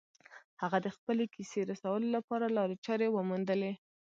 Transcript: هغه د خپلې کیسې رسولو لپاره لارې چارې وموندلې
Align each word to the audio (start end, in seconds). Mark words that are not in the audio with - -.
هغه 0.61 0.77
د 0.85 0.87
خپلې 0.95 1.25
کیسې 1.35 1.59
رسولو 1.71 2.07
لپاره 2.17 2.45
لارې 2.57 2.75
چارې 2.85 3.07
وموندلې 3.11 3.73